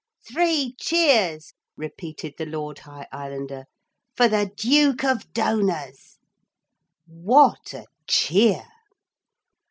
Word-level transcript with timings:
'Three 0.27 0.73
cheers,' 0.79 1.53
repeated 1.77 2.33
the 2.35 2.45
Lord 2.47 2.79
High 2.79 3.05
Islander, 3.11 3.65
'for 4.17 4.27
the 4.27 4.49
Duke 4.57 5.03
of 5.03 5.31
Donors.' 5.31 6.17
What 7.05 7.71
a 7.75 7.85
cheer! 8.07 8.65